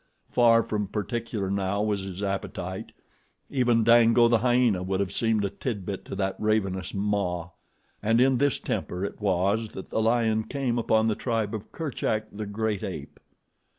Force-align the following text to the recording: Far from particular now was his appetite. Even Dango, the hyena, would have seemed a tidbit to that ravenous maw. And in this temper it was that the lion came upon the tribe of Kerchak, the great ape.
Far 0.31 0.63
from 0.63 0.87
particular 0.87 1.51
now 1.51 1.83
was 1.83 2.01
his 2.05 2.23
appetite. 2.23 2.91
Even 3.51 3.83
Dango, 3.83 4.27
the 4.27 4.39
hyena, 4.39 4.81
would 4.81 4.99
have 4.99 5.11
seemed 5.11 5.45
a 5.45 5.49
tidbit 5.51 6.05
to 6.05 6.15
that 6.15 6.35
ravenous 6.39 6.91
maw. 6.95 7.51
And 8.01 8.19
in 8.19 8.39
this 8.39 8.57
temper 8.59 9.05
it 9.05 9.21
was 9.21 9.73
that 9.73 9.91
the 9.91 10.01
lion 10.01 10.45
came 10.45 10.79
upon 10.79 11.05
the 11.05 11.13
tribe 11.13 11.53
of 11.53 11.71
Kerchak, 11.71 12.31
the 12.31 12.47
great 12.47 12.81
ape. 12.83 13.19